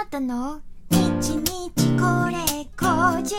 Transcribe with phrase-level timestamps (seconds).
[0.00, 0.60] あーたの？
[0.90, 2.38] 日日これ
[2.76, 3.34] 後日。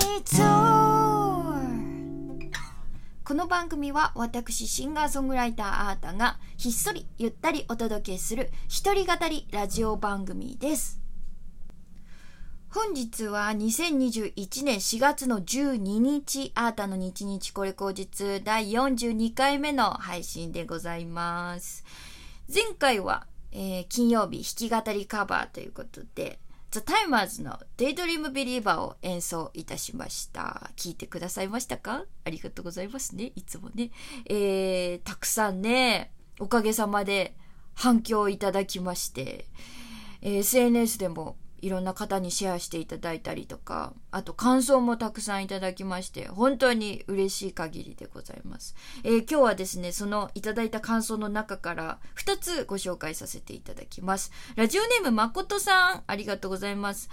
[3.23, 10.99] この番組は私シンガーソングライターあーたがひっそりゆったりお届けする一人語りラジオ番組です。
[12.71, 21.85] 本日は2021年4月の12日、アータの日日これ後日第42回目の配信でございます。
[22.53, 26.37] 前回は、えー、金曜日弾き語りカバーということで、
[26.71, 30.69] ザ・タイマーズのデイドリームビリーバーを演奏いたしました。
[30.75, 32.05] 聞いてくださいましたか？
[32.25, 33.31] ありがとうございますね。
[33.35, 33.89] いつもね。
[34.25, 37.35] えー、たくさんね、おかげさまで
[37.73, 39.47] 反響いただきまして、
[40.21, 48.75] えー、SNS でもいろんな方にシェアしていただいたりとか、あと感想もたくさんいただきまして、本当に嬉しい限りでございます。
[49.03, 54.31] えー、今日はですね、そのいただいた感想の中から2つご紹介させていただきます。
[54.55, 57.09] ラジオネームまことさん、ありがとうございます。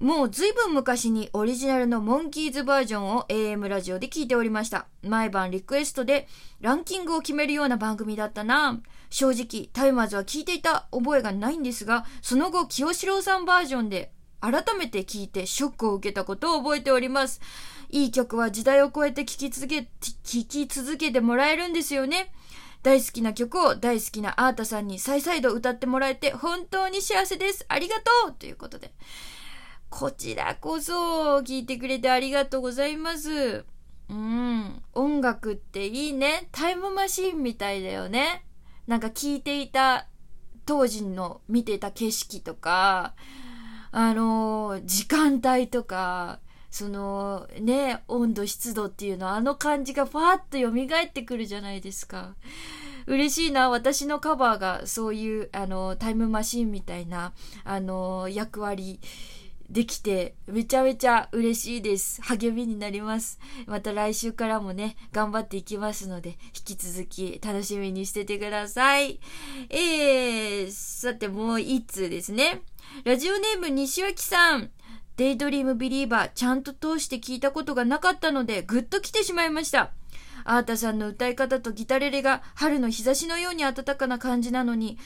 [0.00, 4.86] もう随分昔にオリジナルのモンキーズバージョンを AM ラジオで聞いておりました。
[5.02, 6.26] 毎晩リクエストで
[6.60, 8.80] ランキングを決めるような番組だったな。
[9.08, 17.40] 正直、タイマーズは聞いていた覚えがないんですが、その後、清志郎さんバージョンで改めて聞いてショックを受けたことを覚えております。
[17.88, 19.88] いい曲は時代を超えて聴き続け、聴
[20.22, 22.32] き続けてもらえるんですよね。
[22.82, 27.64] 大好きな曲を大好きなアータさんに再々度歌ってもらえて本当に幸せです。
[27.68, 28.92] ありがとうということで。
[29.96, 33.64] こちらこそ聞いてくれてありがとうございます。
[34.10, 34.82] うん。
[34.92, 36.48] 音楽っていいね。
[36.50, 38.44] タイムマシンみたいだよね。
[38.88, 40.08] なんか聞いていた
[40.66, 43.14] 当時の見ていた景色とか、
[43.92, 46.40] あの、時間帯とか、
[46.72, 52.34] そのね、温度湿度っていうのあの感じがファーッと蘇ってくるじゃないですか。
[53.06, 53.70] 嬉しいな。
[53.70, 58.98] 私のカバーがそういう、あの、タイムマシンみたいな、あの、役割
[59.70, 62.20] できて、めちゃめちゃ嬉しいです。
[62.22, 63.38] 励みになります。
[63.66, 69.20] また来週からもね、頑張っていきますので、引き続き楽しみにしててください。
[69.70, 72.62] えー、さてもう一通ですね。
[73.04, 74.70] ラジオネーム西脇さん。
[75.16, 79.92] デイドリームビリーバー、ちゃんと通して聞いたことがなかったので、ぐっと来てしまいました。
[80.44, 84.98] アータさんの歌い方とギタレレが春の日差しのように暖かな感じなのに、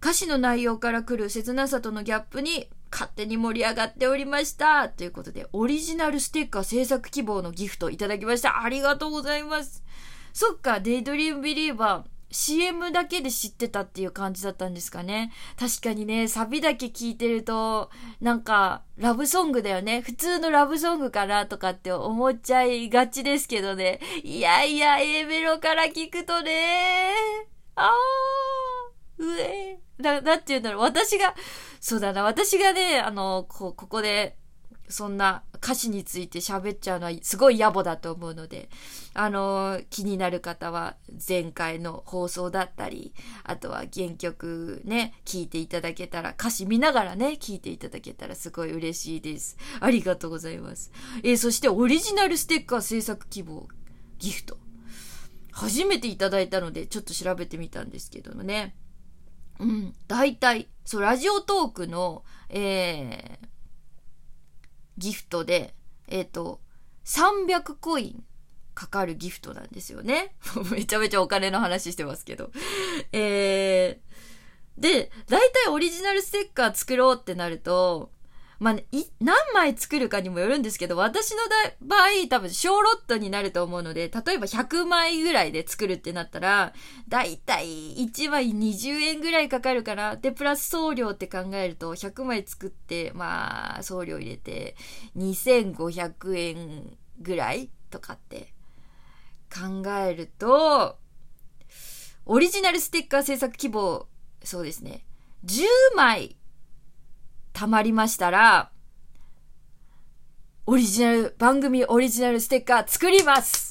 [0.00, 4.88] 歌詞の内容から来る切なさとのギャップに勝手に盛り上がっておりました。
[4.88, 8.62] ということで、オリジナルステッカー制作希望のギフトいただきました。
[8.62, 9.82] ありがとうございます。
[10.32, 12.14] そっか、デイドリームビリーバー。
[12.30, 15.32] CM だけで知ってたっていう感じだったんですかね。
[15.58, 17.90] 確かにね、サビだけ聞いてると、
[18.20, 20.00] なんか、ラブソングだよね。
[20.00, 24.00] 普通のラブソングかなとかって思っちゃいがちですけどね。
[24.22, 27.12] いやいや、A メロから聞くとね、
[27.76, 30.82] あー、うえだ、だって言うんだろう。
[30.82, 31.34] 私が、
[31.80, 34.36] そうだな、私がね、あの、こう、ここで、
[34.88, 38.68] そんな歌詞について喋っちゃうのはすごい野暮だと思うので、
[39.14, 40.96] あの、気になる方は
[41.26, 49.56] 前回の放送だったり、あとは原曲ね、聞いていただけたら、歌詞見ながらね、聞いていただけたらすごい嬉しいです。
[49.80, 50.92] ありがとうございます。
[51.22, 53.66] えー、そしてオリジナルステッカー制作希望、
[54.18, 54.58] ギフト。
[55.50, 58.74] 初めていただいたので、ちょっと調べてみたんですけどもね。
[59.60, 63.46] うん、大体、そう、ラジオトークの、えー、
[64.98, 65.74] ギフトで、
[66.08, 66.60] えっ、ー、と、
[67.04, 68.24] 300コイン
[68.74, 70.34] かかるギフトなんですよね。
[70.70, 72.50] めちゃめちゃお金の話してますけど。
[73.12, 78.10] えー、で、大体オリジナルステッカー作ろうってなると、
[78.64, 81.42] まあ、い、何枚作るかにもよるんですけど、私の
[81.82, 86.72] 場合、多分小ロットになると思うので、例えば100枚ぐらいで作るってなったら、
[87.06, 94.76] だいたい1枚20円ぐらいかかるから、で、プラス送料って考えると、100枚作って、まあ、送料入れて、
[95.18, 98.54] 2500円ぐらいとかって
[99.52, 100.96] 考えると、
[102.24, 104.08] オリジナルステッカー制作希望、
[104.42, 105.04] そうですね。
[105.44, 105.64] 10
[105.96, 106.38] 枚
[107.54, 108.70] 溜まりましたら、
[110.66, 113.70] オリジナル、番組オリジナルステッカー作ります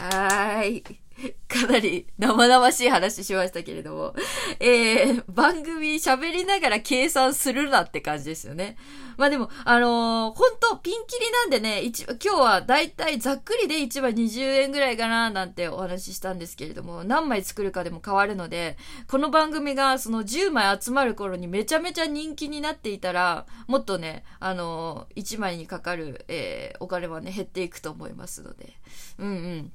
[0.00, 1.05] はーい。
[1.48, 4.14] かなり生々しい話しましたけれども、
[4.60, 8.76] えー、番組喋りながら計算するなって感じですよね。
[9.16, 18.76] まあでも、あのー、本当ピンキリなんでね、一今日はだいたいざっくりで1枚20円ぐらいかななんてお話ししたんですけれども、何枚作るかでも変わるので、
[19.08, 28.74] この番組がその10枚集まる頃にめちゃめちゃ人気になっていたら、もっとね、あのー、1枚にかかる、えー、お金はね、減っていくと思いますので。
[29.18, 29.72] うんうん。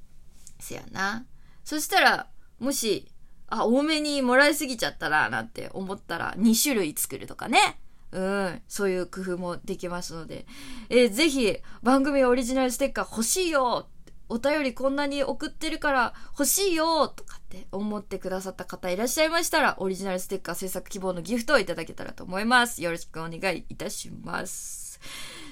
[0.61, 1.25] せやな。
[1.63, 2.27] そしたら、
[2.59, 3.07] もし、
[3.47, 7.79] あ、多めにもらいすぎちゃったな、なんて思ったら、2種類作るとかね。
[8.11, 10.45] うん、そういう工夫もできますので、
[10.89, 13.87] えー、ぜひ番組オリジナルステッカー欲しいよ
[14.31, 22.81] お便りこんなに送ってるから欲しいよとかって思ってくださった方いらっしゃいましたら、オリジナルステッカー制作希望のギフトをいただけたらと思います。
[22.81, 25.01] よろしくお願いいたします。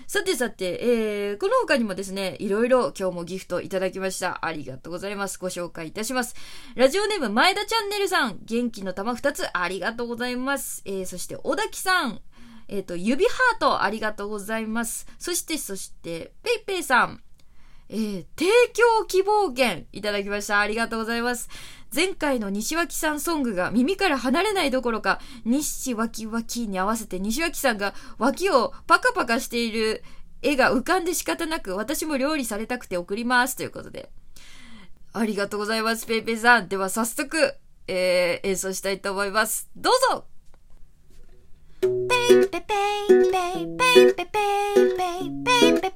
[0.09, 4.43] さてさて、えー、この他にもですね、いろいろ今日もギフトいただきました。
[4.43, 5.37] ありがとうございます。
[5.37, 6.33] ご紹介いたします。
[6.73, 10.81] ラジオネーム前田チャンネルさん、元気の玉2つありがとうございます。
[10.85, 12.21] えー、そして小滝さん、
[12.69, 15.05] えっ、ー、と、指ハートありがとうございます。
[15.19, 17.21] そして、そして、ペイペイさん、
[17.89, 20.59] えー、提供希望券いただきました。
[20.59, 21.49] ありがとうございます。
[21.93, 30.03] 前回の西脇さんソングが耳から離れないどころか、西脇脇に合わせて西脇さんが脇をパカパカしている
[30.41, 33.55] 絵が浮かんで仕方なく、私も料理されたくて送ります。
[33.55, 34.11] ということで。
[35.11, 36.69] ありがとうございます、ペイペイさん。
[36.69, 37.55] では早速、
[37.87, 39.67] えー、演奏したいと思います。
[39.75, 40.25] どうぞ
[41.81, 42.73] ペイペペ
[43.09, 45.87] イペイペイペイペイペイペイペ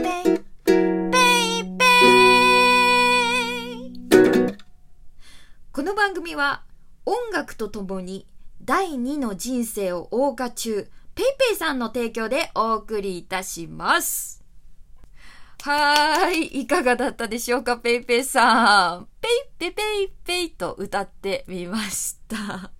[0.00, 0.47] イペイ
[5.78, 6.64] この番組は
[7.06, 8.26] 音楽とともに
[8.60, 14.42] 第2の人生を謳歌中、ペイペイさんの提供でお送りいたします。
[15.62, 16.62] はーい。
[16.62, 19.06] いかがだったでしょうか、ペイペイさん。
[19.20, 22.72] ペイペペイペイと歌ってみました。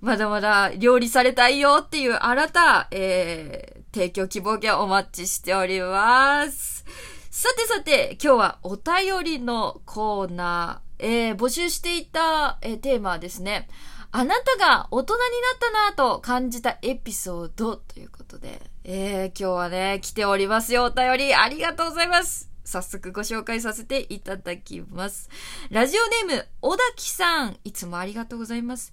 [0.00, 6.84] まだまだ料理されたいよっていう新た、えー、提供希望券お待ちしております。
[7.32, 10.83] さてさて、今日はお便りのコーナー。
[10.98, 13.68] えー、募集していた、えー、テーマはですね、
[14.12, 15.24] あなたが大人にな
[15.56, 21.34] ったなぁと感じたエピソードということで、えー、今日はね、来ておりますよ、お便り。
[21.34, 22.48] ありがとうございます。
[22.64, 25.28] 早速ご紹介させていただきます。
[25.70, 27.56] ラジオネーム、小滝さん。
[27.64, 28.92] いつもありがとうございます。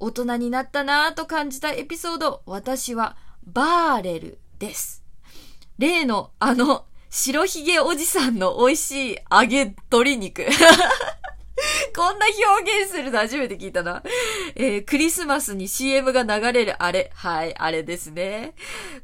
[0.00, 3.16] 大人になったなぁと感じたエピソード、私は
[3.46, 5.02] バーレルです。
[5.78, 10.44] 例のあの白ひげおじさんの美味しい揚げ鶏肉。
[11.96, 12.26] こんな
[12.58, 14.02] 表現するの初めて聞いたな。
[14.54, 17.10] えー、クリスマスに CM が流れるあれ。
[17.14, 18.52] はい、あれですね。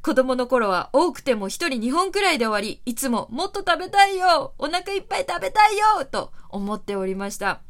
[0.02, 7.62] 子供の頃は多くても一人2本くらいで終わり、いつももっと食べたいよお腹いっぱい食べたいよと思っておりました。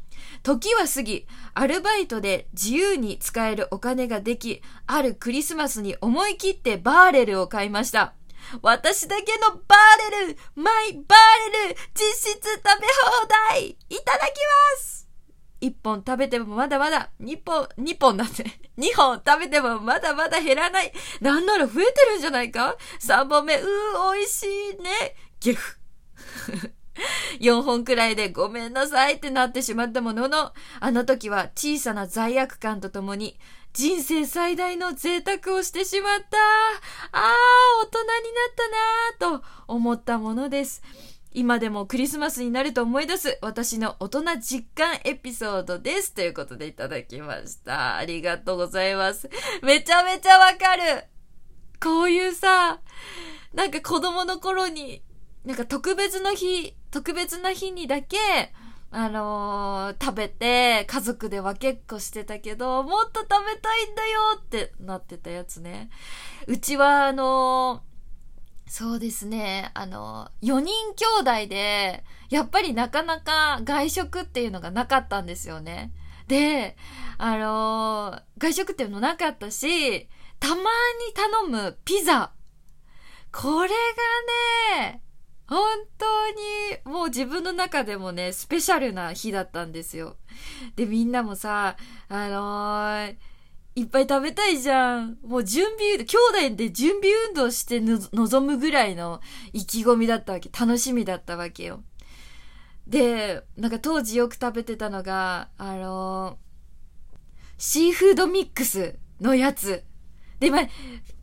[0.43, 8.13] 時は過ぎ、アルバイトで自由に使えるお金ができ、あるクリスマスに思い切ってバーレルを買いました。
[8.61, 12.87] 私だけのバーレルマイバーレル実質食べ
[13.21, 14.31] 放題いただき
[14.75, 15.02] ます
[15.63, 18.43] 一本食べてもまだまだ、二本、二本だって。
[18.75, 20.91] 二本食べてもまだまだ減らない。
[21.21, 22.75] なんなら増えてるんじゃないか？
[22.99, 25.15] 三本目、うー、美味しいね。
[25.39, 25.77] ゲフ。
[27.39, 33.39] 4本くらいでごめんなさいってなってしまったものの、あの時は小さな罪悪感とともに、
[33.71, 36.37] 人生最大の贅沢をしてしまった。
[36.37, 37.35] ああ、
[37.83, 38.11] 大人にな
[38.51, 40.83] ったなぁと思ったものです。
[41.35, 46.13] 今でもクリスマスになると思い出す私の大人実感エピソードです。
[46.13, 47.97] ということでいただきました。
[47.97, 49.29] ありがとうございます。
[49.63, 51.05] めちゃめちゃわかる
[51.81, 52.79] こういうさ、
[53.53, 55.03] なんか子供の頃に、
[55.43, 58.17] なんか特別の日、特別な日にだけ、
[58.91, 65.89] あのー、食べて、家族で分けっこしてたけど、もっと食べたいんだよってなってたやつね。
[66.47, 67.92] うちは、あのー、
[68.73, 75.91] そうですね、あの、4人兄弟で、やっぱりなかなか外食っていうのがなかったんですよね。
[76.27, 76.75] で、
[77.19, 80.65] あの外食っていうのなかったし、たまに
[81.13, 82.31] 頼むピザ。
[83.31, 83.75] これが
[84.81, 85.03] ね、
[85.45, 85.59] 本
[85.99, 90.17] 当にもう自分の中でもね、スペシャルな日だったんですよ。
[90.75, 91.77] で、みんなもさ、
[92.09, 93.15] あのー、
[93.75, 95.17] いっぱい食べたいじゃん。
[95.23, 99.19] もう準備、兄弟で準備運動して臨むぐらいの
[99.51, 100.49] 意気込みだったわけ。
[100.49, 101.83] 楽しみだったわけよ。
[102.85, 106.37] で、なんか当時よく食べてたのが、あの、
[107.57, 109.83] シーフードミックスのやつ。
[110.39, 110.61] で、まあ、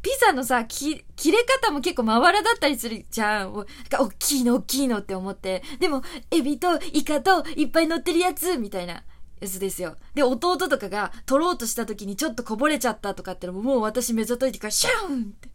[0.03, 3.53] ピザのさ、切れ方も結構まばらだったりするじゃん。
[3.53, 5.63] なんか、大きいの、大きいのって思って。
[5.79, 9.05] でも、エビとイカといっぱい乗ってるやつみたいな
[9.41, 9.97] やつですよ。
[10.15, 15.49] で、弟とかが取ろうとした時にちょっとこぼれちゃったとかってのも、もう私目ざといてからシャーンって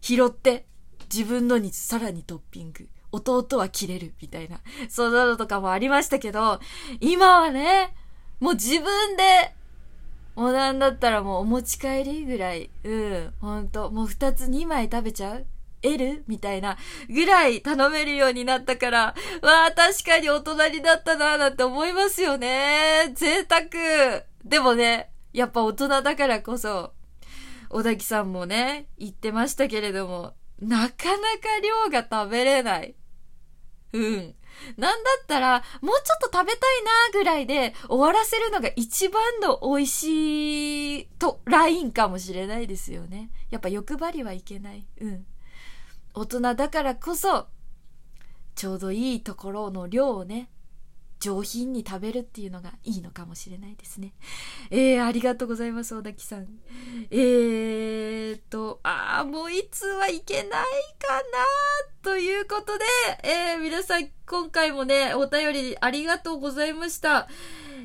[0.00, 0.66] 拾って、
[1.12, 2.88] 自分のにさらにトッピング。
[3.12, 4.60] 弟は切れるみたいな。
[4.88, 6.60] そんなのとかもありましたけど、
[7.00, 7.94] 今はね、
[8.40, 9.54] もう自分で
[10.36, 15.46] もうなんだったらもうお持ち帰りぐらい、うん、ほんと、もう二つ二枚食べちゃう
[15.86, 16.24] ?L?
[16.26, 16.76] みたいな
[17.08, 19.14] ぐらい頼めるようになったから、わ
[19.66, 23.12] あ、確かに大人になったなーなんて思いますよね。
[23.14, 24.24] 贅沢。
[24.44, 26.92] でもね、やっぱ大人だからこそ、
[27.68, 32.94] 小滝さんもね、言ってましたけれども、なかなか量が食べれない。
[33.92, 34.34] うん。
[34.76, 43.30] なんだったら、もうちょっと食べたいなぐらいで終わらせるのが一番の美味しいと、ラインかもしれないですよね。
[43.50, 44.86] やっぱ欲張りはいけない。
[45.00, 45.26] うん。
[46.18, 47.46] 大人だからこそ、
[48.54, 50.48] ちょうどいいところの量をね、
[51.20, 54.14] 上品に食べるっていうのがいいのかもしれないですね。
[54.70, 56.46] えー、ありがとうございます、小滝さん。
[57.10, 60.64] えーと、あー、もういつはいけないかな
[62.00, 62.84] ということで、
[63.22, 67.28] えー、皆さん今回もね、お便りありがとうございました。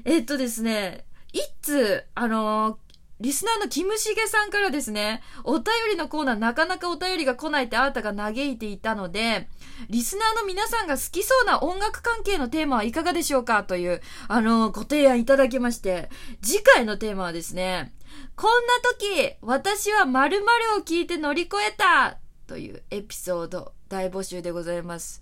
[0.05, 2.90] えー、っとですね、いつ、あのー
[3.21, 9.47] リスナーのキムシゲさんからですね、お便りのコーナーなかなかお便りが来ないってあなたが嘆いていたので、
[9.89, 13.63] リスナーの皆さんが好きそうな音楽関係のテーマはいかがでしょうか？
[13.63, 16.09] という、あの、ご提案いただきまして、
[16.41, 17.93] 次回のテーマはですね、
[18.35, 20.45] こんな時、私は〇〇
[20.79, 25.21] を聞いて乗り越えたというエピソード大募集でございます。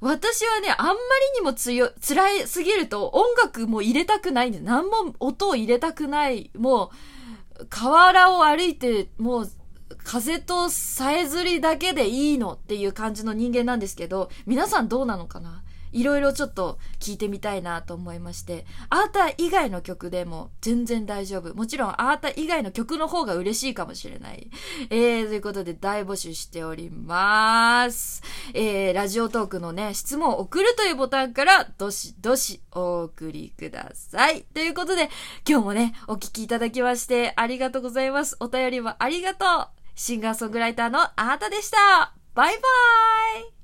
[0.00, 0.98] 私はね、あんまり
[1.36, 4.58] にも強、辛いすぎると音楽も入れたくないんで。
[4.60, 6.50] 何も音を入れたくない。
[6.54, 6.90] もう、
[7.70, 9.50] 河原を歩いて、もう、
[10.04, 15.62] 風とさえずりだけでいいのっていう感じの人間なんですけど、皆さんどうなのかな？
[15.96, 21.54] いろいろちょっと聞いてみたいなと思いまして、アータ以外の曲でも全然大丈夫。
[21.54, 24.50] もちろんアータ以外の曲の方が嬉しいかもしれない。
[24.90, 28.22] えー、ということで大募集しております。
[28.52, 34.42] えー、ラジオトークのね、質問を送るというボタンから、どしどしお送りください。
[34.52, 35.08] ということで、
[35.48, 38.36] 今日もね、お聞きいただきましてありがとうございます。
[38.40, 39.68] お便りもありがとう。
[39.94, 42.12] シンガーソングライターのあーたでした。
[42.34, 43.55] バイバーイ